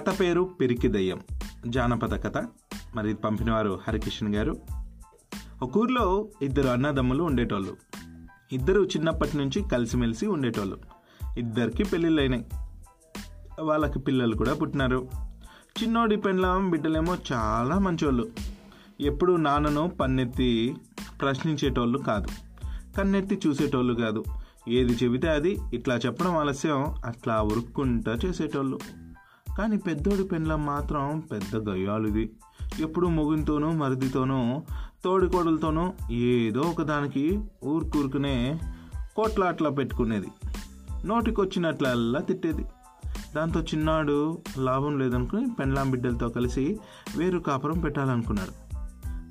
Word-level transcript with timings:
కథ 0.00 0.20
పేరు 0.20 0.50
పెరికి 0.60 0.88
దయ్యం. 0.88 1.20
జానపద 1.66 2.24
కథ. 2.24 2.36
మరి 2.94 3.10
ఇది 3.10 3.18
పంపినవారు 3.18 3.80
హరికిషన్ 3.88 4.34
గారు. 4.34 4.56
ఒక 5.62 5.76
ఊర్లో 5.76 6.28
ఇద్దరు 6.42 6.68
అన్నదమ్ములు 6.68 7.22
ఉండేటోళ్ళు. 7.22 7.76
ఇద్దరు 8.52 8.80
చిన్నప్పటి 8.80 9.36
నుంచి 9.36 9.64
కలిసిమెలిసి 9.72 10.26
ఉండేటోళ్ళు. 10.26 10.78
ఇద్దరికి 11.38 11.84
పెళ్ళిళ్ళైనాయి 11.84 12.46
వాళ్ళకి 13.60 13.98
పిల్లలు 13.98 14.36
కూడా 14.36 14.54
పుట్టినారు. 14.54 15.08
చిన్నోడి 15.82 16.16
పెండ్లాం 16.16 16.70
బిడ్డలేమో 16.70 17.16
చాలా 17.32 17.78
మంచోళ్ళు. 17.78 18.28
ఎప్పుడు 19.00 19.32
నాన్నను 19.32 19.88
పన్నెత్తి 19.88 20.76
ప్రశ్నించేటోళ్ళు 21.20 21.98
కాదు. 21.98 22.28
కన్నెత్తి 22.96 23.40
చూసేటోళ్ళు 23.46 23.94
కాదు. 23.94 24.24
ఏది 24.68 24.92
చెబితే 24.92 25.28
అది. 25.28 25.58
ఇట్లా 25.74 25.96
చెప్పడం 25.96 26.36
ఆలస్యం. 26.36 26.94
అట్లా 27.04 27.42
ఉరుక్కుంటా 27.42 28.18
చేసేటోళ్ళు. 28.24 28.78
కానీ 29.60 29.76
పెద్దోడి 29.76 30.24
పెండ్లం 30.24 30.66
మాత్రం 30.66 31.22
పెద్ద 31.32 31.68
గయ్యాలుది 31.68 32.30
ఎప్పుడు 32.80 33.06
మొగునితోనూ 33.06 33.70
మరిదితోనూ 33.70 34.62
తోడికోడలతోనూ 35.04 35.92
ఏదో 36.10 36.60
ఒకదానికి 36.60 37.40
ఊరుకూరుకునే 37.64 38.60
కోట్లాట్లా 39.16 39.70
పెట్టుకునేది. 39.70 40.26
నోటికొచ్చినట్లల్లా 41.06 42.20
తిట్టేది. 42.20 42.64
దాంతో 43.36 43.60
చిన్నాడు 43.60 44.38
లాభం 44.58 44.98
లేదనుకుని 44.98 45.46
పెండ్లాం 45.50 45.90
బిడ్డలతో 45.90 46.28
కలిసి 46.28 46.80
వేరు 47.16 47.38
కాపురం 47.38 47.78
పెట్టాలనుకున్నాడు. 47.78 48.70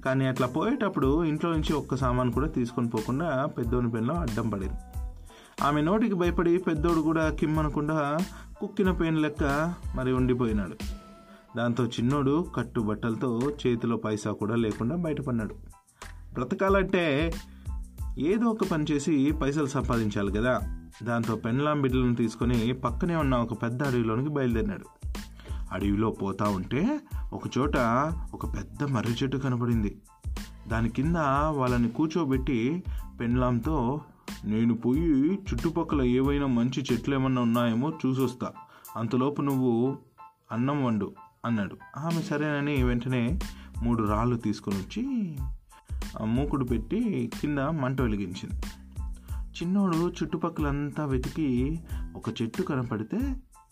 కానీ 0.02 0.26
అట్లా 0.26 0.48
పోయేటప్పుడు 0.48 1.24
ఇంట్లో 1.24 1.52
నుంచి 1.52 1.74
ఒక్క 1.74 1.96
సామాన్ 1.96 2.34
కూడా 2.34 2.48
తీసుకొని 2.48 2.90
పోకుండా 2.90 3.46
పెద్దోని 3.46 3.92
పెన్లో 3.92 4.14
అడ్డం 4.14 4.50
పడేది. 4.50 4.74
ఆమె 5.64 5.82
నోటికి 5.82 6.14
భయపడి 6.14 6.58
పెద్దోడు 6.58 7.02
కూడా 7.02 7.30
కిమ్మనకుండా 7.30 8.18
కుక్కిన 8.60 8.92
పెయిన్ 8.92 9.22
లెక్క 9.22 9.74
మరి 9.96 10.14
ఉండిపోయినాడు. 10.14 10.76
దాంతో 11.58 11.86
చిన్నోడు 11.86 12.46
కట్టు 12.56 12.82
బట్టలతో 12.82 13.52
చేతిలో 13.68 13.98
పైసా 13.98 14.32
కూడా 14.32 14.56
లేకుండా 14.56 14.96
బయటపడినాడు 14.96 15.56
బ్రతకాలంటే 16.34 17.34
ఏదో 18.20 18.46
ఒక 18.46 18.64
పని 18.72 18.86
చేసి 18.92 19.34
పైసలు 19.42 19.66
సంపాదించాలి 19.66 20.32
కదా. 20.32 20.60
దాంతో 21.04 21.36
పెన్లాం 21.36 21.82
బిడ్డలను 21.82 22.16
తీసుకొని 22.16 22.74
పక్కనే 22.74 23.16
ఉన్న 23.16 23.36
ఒక 23.36 23.64
పెద్ద 23.64 23.84
అడవిలోనికి 23.84 24.30
బయలుదేరినాడు. 24.30 24.86
అడవిలో 25.72 26.10
పోతా 26.10 26.46
ఉంటే 26.50 27.00
ఒకచోట 27.34 27.78
ఒక 28.34 28.58
పెద్ద 28.58 28.84
మర్రి 28.84 29.14
చెట్టు 29.14 29.38
కనబడింది 29.38 30.02
దాని 30.68 30.90
కింద 30.90 31.16
వాళ్ళని 31.50 31.90
కూర్చోబెట్టి 31.90 32.84
పెన్లాంతో 33.20 34.02
నేను 34.46 34.74
పోయి 34.74 35.34
చుట్టుపక్కల 35.34 36.02
ఏవైనా 36.02 36.48
మంచి 36.48 36.86
చెట్లు 36.94 37.16
ఏమన్నా 37.16 37.42
ఉన్నాయేమో 37.42 37.94
చూసొస్తా. 38.06 38.52
అంతలోపు 38.98 39.42
నువ్వు 39.42 39.98
అన్నం 40.52 40.86
వండు 40.86 41.14
అన్నాడు. 41.46 41.78
ఆమె 41.98 42.22
సరేనని 42.22 42.84
వెంటనే 42.84 43.40
మూడు 43.84 44.04
రాళ్ళు 44.04 44.36
తీసుకొని 44.36 44.78
వచ్చి 44.78 45.36
మూకుడు 46.26 46.66
పెట్టి 46.66 47.32
కింద 47.42 47.60
మంట 47.60 48.02
వెలిగించింది. 48.02 48.62
చిన్నోడు 49.34 50.10
చుట్టుపక్కలంతా 50.10 51.06
వెతికి 51.06 51.80
ఒక 52.16 52.42
చెట్టు 52.42 52.62
కనపడితే 52.62 53.18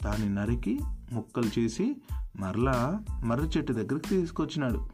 దాన్ని 0.04 0.36
నరికి 0.36 0.80
ముక్కలు 1.14 1.60
చేసి 1.60 1.96
మరలా 2.40 3.00
మర్రి 3.26 3.48
చెట్టు 3.48 3.74
దగ్గరికి 3.74 4.10
తీసుకొచ్చినాడు. 4.10 4.90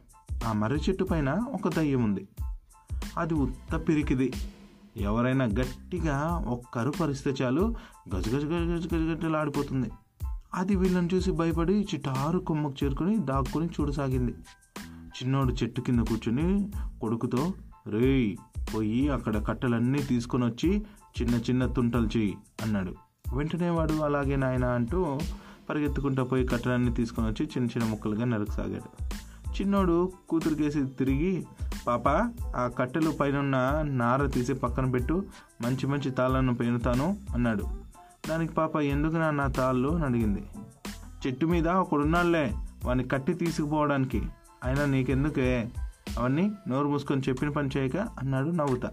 ఆ 0.46 0.52
మర్రి 0.52 0.78
చెట్టు 0.88 1.04
పైన 1.04 1.30
ఒక 1.30 1.68
దయ్యం 1.68 2.04
ఉంది. 2.04 2.28
అది 3.18 3.34
ఉత్త 3.34 3.76
పిరికిది. 3.76 4.32
ఎవరైనా 4.96 5.44
గట్టిగా 5.44 6.44
ఒక్కరు 6.48 6.90
పరిస్థితి 6.90 7.42
చాలు 7.42 7.74
గజగజ 8.16 8.44
గజగజ 8.44 8.94
గజగజలాడిపోతుంది 8.94 9.90
అది 10.54 10.76
వీళ్ళని 10.76 11.08
చూసి 11.14 11.32
భయపడి 11.32 11.72
చిటారు 11.72 12.38
కొమ్మకు 12.38 12.74
చేరుకొని 12.84 13.18
దాక్కుని 13.18 13.66
చూడసాగింది. 13.66 14.34
చిన్నోడు 14.88 15.52
చెట్టు 15.52 15.80
కింద 15.80 16.00
కూర్చుని 16.00 16.70
కొడుకుతో 17.00 17.52
రేయ్ 17.86 18.36
పోయి 18.74 19.08
అక్కడ 19.08 19.46
కట్టెలన్నీ 19.46 20.02
తీసుకొని 20.02 20.44
వచ్చి 20.44 20.84
చిన్న 21.20 21.34
చిన్న 21.34 21.66
తుంటలు 21.66 22.06
చెయ్యి 22.16 22.36
అన్నాడు. 22.62 22.94
వెంటనే 23.36 23.70
వాడు 23.70 23.92
అలాగే 23.92 24.36
నాయన 24.36 24.64
అంటూ 24.64 25.18
పరిగెత్తుకుంటా 25.70 26.22
పోయి 26.22 26.46
కట్టెలన్నీ 26.46 26.92
తీసుకొని 26.92 27.28
వచ్చి 27.28 27.46
చిన్న 27.46 27.68
చిన్న 27.68 27.90
ముక్కలుగా 27.90 28.24
నరకసాగాడు. 28.24 29.14
చిన్నోడు 29.60 30.12
కూతురికేసి 30.28 30.84
తిరిగి 30.84 31.46
పాప 31.86 32.08
ఆ 32.56 32.70
కట్టెలు 32.78 33.10
పైన 33.10 33.40
నార 33.82 34.26
తీసి 34.26 34.54
పక్కన 34.54 34.90
పెట్టు 34.90 35.24
మంచి 35.62 35.86
మంచి 35.86 36.10
తాళ్ళను 36.10 36.54
పేనుతాను 36.54 37.16
అన్నాడు. 37.34 37.64
దానికి 38.28 38.54
పాప 38.54 38.76
ఎందుకు 38.76 39.16
నా 39.16 39.30
నా 39.30 39.46
తాళ్ళు 39.46 39.88
అని 39.88 40.04
అడిగింది. 40.04 40.44
చెట్టు 41.26 41.46
మీద 41.46 41.68
ఒకడున్నాళ్ళే 41.68 42.54
వాని 42.84 43.04
కట్టి 43.04 43.34
తీసుకుపోవడానికి. 43.34 44.22
అయినా 44.64 44.84
నీకెందుకే? 44.84 45.70
అవన్నీ 46.18 46.52
నోరు 46.68 46.88
మూసుకొని 46.88 47.22
చెప్పిన 47.28 47.48
పని 47.48 47.68
చేయక 47.76 47.96
అన్నాడు 47.96 48.50
నవ్వుతా. 48.50 48.90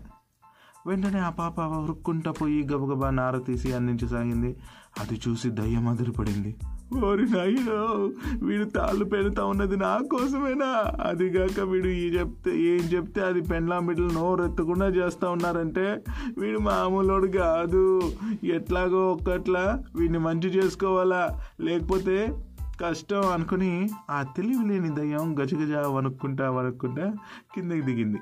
వెంటనే 0.88 1.19
ఆ 1.19 1.29
పాప 1.29 1.59
ఉరుక్కుంటా 1.59 2.31
పోయి 2.31 2.63
గబగబా 2.63 3.09
నార 3.09 3.38
తీసి 3.38 3.73
అందించసాగింది. 3.73 4.56
అది 5.00 5.22
చూసి 5.28 5.50
దయ్యం 5.50 5.88
అదిరిపడింది. 5.88 6.56
ఓరి 7.00 7.31
నాయనో 7.31 8.12
వీడు 8.46 8.66
తాళ్ళు 8.66 9.06
పెడతా 9.06 9.46
ఉన్నది 9.46 9.78
నా 9.78 9.97
కోసమేనా? 9.97 10.91
అదిగాక 11.07 11.59
వీడు 11.59 11.88
ఈ 11.88 12.09
చెప్తే 12.09 12.62
ఏం 12.62 12.79
చెప్తే 12.79 13.22
అది 13.22 13.41
పెండ్లాం 13.41 13.85
బిడ్డలు 13.85 14.09
నోరు 14.09 14.44
ఎత్తకుండా 14.44 14.88
చేస్తూ 14.88 15.31
ఉన్నారంటే 15.31 16.03
వీడు 16.38 16.59
మామూలోడు 16.59 17.28
కాదు. 17.28 18.13
ఎట్లాగో 18.44 19.12
ఒక్కట్లా 19.12 19.84
వీడిని 19.96 20.19
మంచి 20.19 20.50
చేసుకోవాలా? 20.50 21.40
లేకపోతే 21.62 22.38
కష్టం 22.81 23.29
అనుకుని 23.29 23.90
ఆ 24.09 24.23
తెలివి 24.23 24.69
లేని 24.69 24.96
దయ్యం 24.96 25.40
గజగజ 25.40 25.73
వణుక్కుంటా 25.85 26.52
వణుక్కుంటా 26.52 27.13
కిందకి 27.56 27.81
దిగింది. 27.81 28.19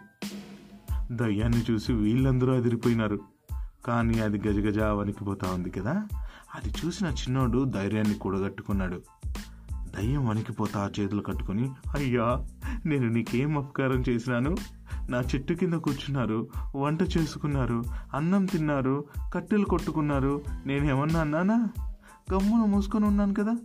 దయ్యాన్ని 1.12 1.72
చూసి 1.72 1.94
వీళ్ళందరూ 1.94 2.53
అదిరిపోయినారు. 2.53 3.19
కానీ 3.86 4.20
అది 4.20 4.38
గజగజ 4.38 4.80
వణికిపోతా 4.80 5.52
ఉంది 5.52 5.70
కదా? 5.70 6.08
అది 6.56 6.74
చూసిన 6.86 7.08
చిన్నోడు 7.08 7.64
ధైర్యాన్ని 7.64 8.14
కూడగట్టుకున్నాడు. 8.14 9.02
దయ్యం 9.72 10.28
వణికిపోతా 10.28 10.92
చేతులు 11.00 11.22
కట్టుకుని 11.22 11.70
అయ్యా 11.98 12.46
నేను 12.86 13.10
నీకేం 13.10 13.58
అపకారం 13.58 14.04
చేసినాను? 14.10 14.56
నా 15.10 15.22
చెట్టు 15.22 15.54
కింద 15.54 15.74
కూర్చున్నారు 15.74 16.48
వంట 16.76 17.02
చేసుకున్నారు 17.02 17.84
అన్నం 18.14 18.46
తిన్నారు 18.46 19.06
కట్టెలు 19.34 19.66
కొట్టుకున్నారు 19.66 20.42
నేనేమన్నా 20.66 21.20
అన్నానా? 21.20 21.68
గమ్మున 22.34 22.66
మూసుకొని 22.66 23.06
ఉన్నాను 23.06 23.34
కదా? 23.34 23.58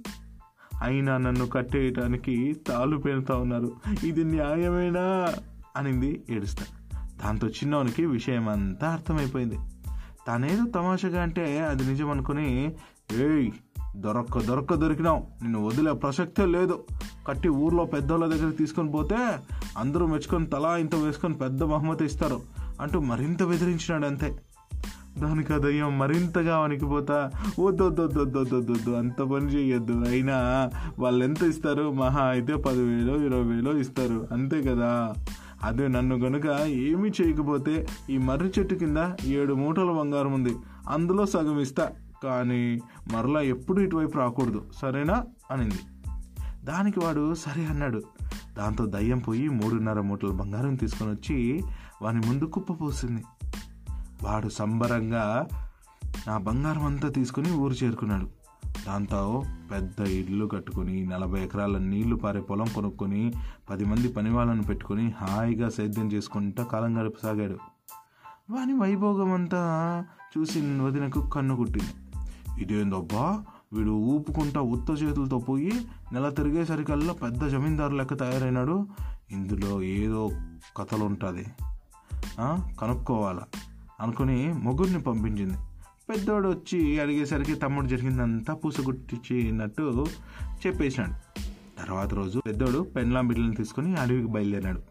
అయినా 0.83 1.19
నన్ను 1.19 1.47
కట్టేయటానికి 1.47 2.57
తాళ్ళు 2.67 2.97
పెడతా 2.97 3.35
ఉన్నారు. 3.35 3.73
ఇది 4.05 4.25
న్యాయమేనా? 4.25 5.33
అనింది 5.77 6.23
ఏడుస్తా. 6.31 6.65
దాంతో 7.25 7.49
చిన్నవానికి 7.49 8.07
విషయం 8.07 8.49
అంతా 8.49 8.93
అర్థమైపోయింది. 8.93 9.59
తనేదో 10.29 10.65
తమాషగా 10.71 11.23
అంటే 11.23 11.61
అది 11.61 11.85
నిజం 11.85 12.11
అనుకుని 12.11 12.75
ఏయ్ 13.13 13.51
దొరక్క 13.97 14.39
దొరక్క 14.39 14.75
దొరికినావు. 14.75 15.19
నిన్ను 15.43 15.67
వదిలే 15.67 15.93
ప్రసక్తే 15.93 16.47
లేదు. 16.47 16.85
కట్టి 17.29 17.49
ఊర్లో 17.49 17.85
పెద్దోళ్ళ 17.85 18.27
దగ్గర 18.27 18.51
తీసుకొని 18.51 18.91
పోతే 18.91 19.17
అందరూ 19.79 20.07
మెచ్చుకొని 20.07 20.47
తలా 20.47 20.77
ఇంత 20.77 20.95
వేసుకొని 20.95 21.35
పెద్ద 21.35 21.65
బహుమతి 21.65 22.05
ఇస్తారు 22.05 22.41
అంటూ 22.81 23.01
మరింత 23.01 23.45
బెదిరించినాడు 23.45 24.07
అంతే 24.07 24.39
దానికి 25.19 25.55
ఆ 25.55 25.59
దయ్యం 25.59 25.99
మరింతగా 25.99 26.59
వణికిపోతా. 26.59 27.31
వద్దొద్దొద్దొద్దొద్దొద్దు 27.61 28.91
అంత 28.91 29.23
పని 29.23 29.47
చేయొద్దు 29.47 29.93
అయినా 29.93 30.71
వాళ్ళు 30.99 31.25
ఎంత 31.25 31.43
ఇస్తారు? 31.43 31.93
మహా 31.93 32.23
అయితే 32.23 32.57
పదివేలు 32.57 33.13
ఇరవై 33.13 33.43
వేలు 33.43 33.77
ఇస్తారు. 33.79 34.29
అంతే 34.33 34.63
కదా. 34.63 35.15
అదే 35.65 35.89
నన్ను 35.89 36.17
గనుక 36.17 36.47
ఏమీ 36.61 37.09
చేయకపోతే 37.09 37.87
ఈ 38.11 38.19
మర్రి 38.19 38.53
చెట్టు 38.59 38.75
కింద 38.75 38.97
ఏడు 39.25 39.55
మూటల 39.55 39.91
బంగారం 39.91 40.33
ఉంది. 40.33 40.57
అందులో 40.89 41.27
సగం 41.27 41.61
ఇస్తా. 41.61 41.91
కానీ 42.25 42.81
మరలా 43.13 43.41
ఎప్పుడు 43.41 43.81
ఇటువైపు 43.81 44.19
రాకూడదు. 44.19 44.67
సరేనా? 44.77 45.25
అనింది. 45.51 45.79
దానికి 46.65 47.01
వాడు 47.01 47.35
సరే 47.35 47.65
అన్నాడు. 47.65 48.03
దాంతో 48.57 48.87
దయ్యం 48.87 49.19
పోయి 49.19 49.49
మూడున్నర 49.49 50.01
మూటల 50.01 50.31
బంగారం 50.31 50.75
తీసుకొని 50.75 51.11
వచ్చి 51.11 51.63
వాని 52.03 52.27
ముందు 52.27 52.45
కుప్పపోసింది 52.45 53.25
వాడు 54.23 54.49
సంబరంగా 54.49 55.47
నా 56.29 56.39
బంగారం 56.39 56.85
అంతా 56.85 57.09
తీసుకుని 57.09 57.53
ఊరు 57.53 57.73
చేరుకున్నాడు. 57.73 58.44
దాంతో 58.87 59.43
పెద్ద 59.71 60.01
ఇల్లు 60.01 60.47
కట్టుకొని 60.47 61.07
నలభై 61.07 61.41
ఎకరాల 61.41 61.79
నీళ్ళు 61.79 62.17
పారే 62.17 62.41
పొలం 62.41 62.67
కొనుక్కొని 62.75 63.33
పది 63.71 63.85
మంది 63.85 64.09
పని 64.09 64.31
వాళ్ళను 64.31 64.63
పెట్టుకొని 64.63 65.15
హాయిగా 65.17 65.69
సేద్యం 65.69 66.13
చేసుకుంటా 66.13 66.65
కాలం 66.65 67.01
గడపసాగాడు. 67.01 67.59
వాని 68.51 68.73
వైభోగం 68.73 69.33
అంతా 69.33 70.05
చూసి 70.39 70.61
వదినకు 70.61 71.29
కన్ను 71.29 71.57
కుట్టింది. 71.57 71.93
ఇదేందబ్బా? 72.63 73.45
వీడు 73.73 73.91
ఊపుకుంటా 73.91 74.61
ఉత్త 74.61 75.03
చేతులతో 75.03 75.39
పోయి 75.39 75.73
నెల 76.13 76.29
తిరిగేసరికల్లా 76.29 77.13
పెద్ద 77.13 77.47
జమీందారు 77.47 77.95
లెక్క 77.95 78.15
తయారైనాడు. 78.19 78.87
ఇందులో 79.31 79.83
ఏదో 79.83 80.31
కథలు 80.77 81.05
ఉంటుంది 81.05 81.47
కనుక్కోవాలా? 82.81 83.43
అనుకుని 84.01 84.53
మొగుడిని 84.53 85.01
పంపించింది. 85.01 85.59
పెద్దోడు 86.09 86.49
వచ్చి 86.49 87.01
అడిగేసరికి 87.01 87.55
తమ్ముడు 87.55 87.87
జరిగిందంతా 87.87 88.55
పూసగుట్టించినట్టు 88.55 90.07
చెప్పేసినాడు 90.67 91.41
తర్వాత 91.85 92.15
రోజు 92.15 92.41
పెద్దోడు 92.47 92.79
పెండ్లాం 92.79 93.29
బిడ్డలను 93.29 93.55
తీసుకుని 93.55 93.97
అడవికి 93.97 94.29
బయలుదేరాడు. 94.29 94.83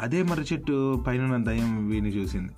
అదే 0.00 0.22
మర్రి 0.22 0.44
చెట్టు 0.52 1.04
పైన 1.06 1.44
దయ్యం 1.44 1.88
వీని 1.88 2.08
చూసింది. 2.08 2.52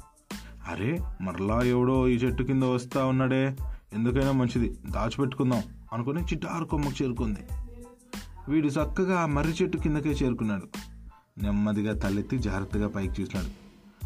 అరే 0.68 0.98
మరలా 1.20 1.62
ఎవడో 1.62 2.08
ఈ 2.08 2.16
చెట్టు 2.16 2.42
కింద 2.42 2.62
వస్తా 2.62 3.04
ఉన్నాడే. 3.04 3.56
ఎందుకైనా 3.92 4.32
మంచిది 4.32 4.76
దాచిపెట్టుకుందాం 4.90 5.62
అనుకుని 5.92 6.22
చిట్టారు 6.22 6.64
కొమ్మకు 6.64 7.04
చేరుకుంది. 7.04 7.40
వీడు 8.48 8.68
చక్కగా 8.68 9.20
ఆ 9.20 9.26
మర్రి 9.26 9.52
చెట్టు 9.52 9.78
కిందకే 9.78 10.10
చేరుకున్నాడు. 10.10 10.68
నెమ్మదిగా 11.42 11.98
తలెత్తి 11.98 12.38
జాగ్రత్తగా 12.38 12.88
పైకి 12.88 13.22
చూసినాడు. 13.22 13.48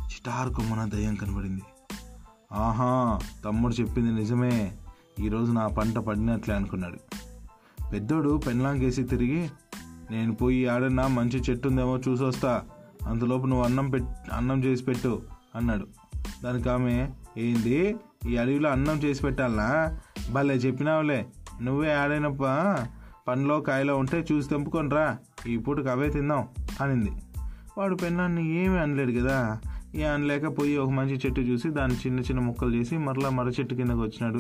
చిటారు 0.04 0.54
కొమ్మన 0.54 0.84
దయ్యం 0.84 1.14
కనబడింది. 1.14 1.62
ఆహా 2.52 3.18
తమ్ముడు 3.44 3.74
చెప్పింది 3.74 4.12
నిజమే. 4.12 4.72
ఈరోజు 5.20 5.52
నా 5.52 5.66
పంట 5.66 5.96
పడినట్లే 5.96 6.54
అనుకున్నాడు. 6.54 6.98
పెద్దోడు 7.92 8.40
పెన్లాంకేసి 8.46 9.02
తిరిగి 9.02 9.50
నేను 10.10 10.34
పోయి 10.34 10.68
ఆడన్నా 10.68 11.06
మంచి 11.06 11.40
చెట్టు 11.50 11.68
ఉందేమో 11.68 11.98
చూసొస్తా. 11.98 12.62
అంతలోపు 13.06 13.46
నువ్వు 13.46 13.64
అన్నం 13.64 13.90
పెట్ 13.90 14.04
అన్నం 14.32 14.64
చేసి 14.64 14.84
పెట్టు 14.84 15.22
అన్నాడు. 15.56 15.86
దానికి 16.44 16.68
ఆమె 16.68 17.10
ఏంది? 17.38 17.96
ఈ 18.28 18.36
అడవిలో 18.36 18.70
అన్నం 18.70 18.96
చేసి 18.96 19.22
పెట్టాలనా? 19.22 20.00
భలే 20.32 20.54
చెప్పినావులే. 20.54 21.26
నువ్వే 21.62 21.94
ఆడైనప్ప 21.94 22.44
పండ్లో 23.28 23.60
కాయలో 23.60 23.98
ఉంటే 23.98 24.26
చూసి 24.32 24.48
తెంపుకొని 24.48 24.90
రా 24.90 25.18
ఈ 25.46 25.56
పూటకు 25.56 25.88
అవే 25.88 26.08
తిందాం 26.08 26.48
అనింది. 26.80 27.12
వాడు 27.78 27.94
పెన్నాన్ని 27.94 28.64
ఏమీ 28.64 28.78
అనలేడు 28.78 29.12
కదా? 29.12 29.60
ఇక 29.94 30.02
అనలేక 30.02 30.58
పోయి 30.58 30.76
ఒక 30.76 30.90
మంచి 30.90 31.20
చెట్టు 31.26 31.40
చూసి 31.40 31.70
దాన్ని 31.70 31.96
చిన్న 31.96 32.20
చిన్న 32.20 32.40
ముక్కలు 32.40 32.74
చేసి 32.74 32.98
మరలా 32.98 33.30
మర్ర 33.30 33.50
చెట్టు 33.50 33.74
కిందకు 33.74 34.00
వచ్చినాడు. 34.00 34.38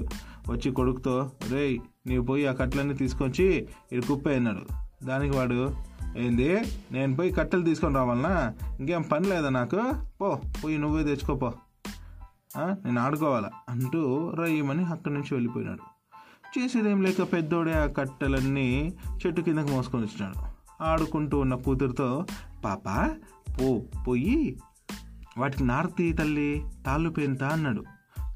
వచ్చి 0.50 0.70
కొడుకుతో 0.70 1.30
రేయ్ 1.50 1.78
నీవు 2.06 2.24
పోయి 2.24 2.46
ఆ 2.46 2.52
కట్టలన్నీ 2.52 2.94
తీసుకొచ్చి 2.94 3.68
ఇటు 3.92 4.06
కుప్పే 4.06 4.36
అన్నాడు 4.36 4.62
దానికి 5.06 5.36
వాడు 5.36 5.74
ఏంది? 6.16 6.60
నేను 6.92 7.16
పోయి 7.16 7.32
కట్టెలు 7.32 7.62
తీసుకొని 7.62 7.94
రావాలనా? 7.94 8.54
ఇంకేం 8.80 9.02
పని 9.02 9.28
లేదా 9.28 9.48
నాకు? 9.48 9.80
పో 10.20 10.40
పోయి 10.64 10.78
నువ్వే 10.78 11.04
తెచ్చుకోపో 11.04 11.52
నేను 12.58 13.00
ఆడుకోవాలా? 13.00 13.50
అంటూ 13.68 14.32
రయ్యమని 14.38 14.84
అక్కడి 14.84 15.14
నుంచి 15.14 15.34
వెళ్ళిపోయినాడు. 15.34 15.80
చేసేదేం 16.58 17.02
లేక 17.02 17.32
పెద్దోడే 17.32 17.72
ఆ 17.72 17.86
కట్టెలన్నీ 17.86 18.92
చెట్టు 19.26 19.40
కిందకు 19.40 19.68
మోసుకొని 19.68 20.04
వచ్చినాడు. 20.04 20.38
ఆడుకుంటూ 20.84 21.38
ఉన్న 21.38 21.54
కూతురుతో 21.54 22.24
పాప 22.64 23.16
పో 23.60 23.82
పోయి 24.08 24.56
వాటికి 25.40 25.64
నారతి 25.64 26.12
తల్లి 26.12 26.62
తాళ్ళు 26.86 27.10
పెంత 27.10 27.44
అన్నాడు. 27.44 27.84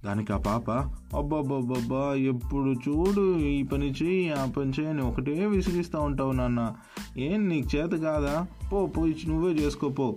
దానికి 0.05 0.33
ఆ 0.33 0.37
పాప 0.37 0.71
అబ్బాబ్బాబ్బా 1.17 2.15
ఎప్పుడు 2.15 2.73
చూడు 2.73 3.39
ఈ 3.39 3.63
పని 3.63 3.91
చేయి 3.91 4.33
ఆ 4.33 4.47
పని 4.47 4.73
చేయని 4.81 5.03
ఒకటే 5.03 5.47
విసిగిస్తూ 5.47 6.01
ఉంటావు 6.01 6.33
నాన్న. 6.33 6.73
ఏం 7.19 7.49
నీకు 7.49 7.77
చేత 7.77 7.91
కాదా? 7.91 8.47
పో 8.73 8.87
పోయి 8.87 9.17
నువ్వే 9.29 9.53
చేసుకోపో 9.53 10.17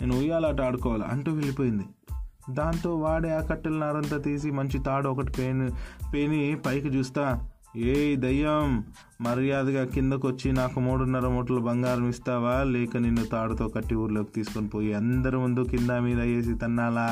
నేను 0.00 0.18
ఉయ్యాలాట 0.18 0.60
ఆడుకోవాలి? 0.60 1.02
అంటూ 1.02 1.32
వెళ్ళిపోయింది. 1.32 1.84
దాంతో 2.50 2.96
వాడే 2.96 3.34
ఆ 3.34 3.40
కట్టెల 3.40 3.72
నారంతా 3.72 4.18
తీసి 4.18 4.50
మంచి 4.50 4.78
తాడు 4.78 5.08
ఒకటి 5.08 5.32
పేని 5.32 5.70
పేని 6.14 6.56
పైకి 6.66 6.88
చూస్తా. 6.88 7.50
ఏ 7.78 8.16
దయ్యం 8.16 8.84
మర్యాదగా 9.20 9.84
కిందకొచ్చి 9.84 10.52
నాకు 10.52 10.80
మూడున్నర 10.80 11.28
మూటలు 11.28 11.60
బంగారం 11.60 12.08
ఇస్తావా? 12.08 12.62
లేక 12.62 12.96
నిన్ను 12.96 13.24
తాడుతో 13.24 13.68
కట్టి 13.68 13.94
ఊర్లోకి 13.94 14.32
తీసుకొని 14.32 14.68
పోయి 14.68 14.94
అందరి 14.94 15.36
ముందు 15.36 15.60
కింద 15.60 15.90
మీద 15.90 16.20
వేసి 16.20 16.54
తన్నాలా? 16.54 17.08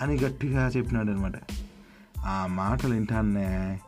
అని 0.00 0.18
గట్టిగా 0.18 0.68
చెప్పినాడు 0.68 1.10
అనమాట 1.10 1.32
ఆ 2.26 2.46
మాటలు 2.50 2.94
వింటానే 2.94 3.80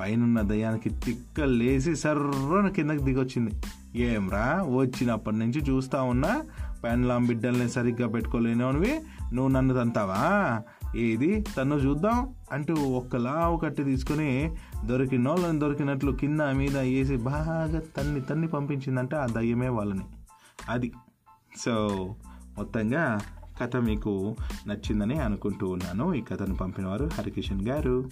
పైనున్న 0.00 0.40
దయ్యానికి 0.40 0.90
తిక్క 0.90 1.40
లేచి 1.40 1.96
సర్రన 1.96 2.68
కిందకి 2.68 3.04
దిగొచ్చింది. 3.04 3.50
ఏమ్రా 3.96 4.66
వచ్చినప్పటి 4.76 5.36
నుంచి 5.36 5.60
చూస్తా 5.70 6.02
ఉన్నా 6.02 6.42
పెన్లాం 6.84 7.26
బిడ్డల్ని 7.26 7.68
సరిగ్గా 7.68 8.08
పెట్టుకోలేనివి 8.08 9.00
నువ్వు 9.34 9.48
నన్ను 9.48 9.74
తంతావా? 9.74 10.60
ఏది? 10.96 11.44
తను 11.56 11.74
చూద్దాం 11.74 12.34
అంటూ 12.52 12.74
ఒక్కలా 12.74 13.48
ఒకటి 13.48 13.84
తీసుకుని 13.84 14.56
దొరికినోళ్ళని 14.84 15.60
దొరికినట్లు 15.60 16.12
కింద 16.12 16.40
మీద 16.40 16.78
వేసి 16.78 17.16
బాగా 17.16 17.80
తన్ని 17.96 18.20
తన్ని 18.20 18.48
పంపించిందంటే 18.48 19.16
ఆ 19.16 19.26
దయ్యమే 19.26 19.68
వాళ్ళని. 19.68 20.04
అది. 20.68 20.92
సో 21.58 21.88
మొత్తంగా 22.58 23.18
కథ 23.62 23.76
మీకు 23.76 24.36
నచ్చిందని 24.66 25.18
అనుకుంటూ 25.18 25.68
ఉన్నాను. 25.68 26.14
ఈ 26.14 26.20
కథను 26.20 26.56
పంపినవారు 26.56 27.10
హరికిషన్ 27.14 27.68
గారు. 27.68 28.10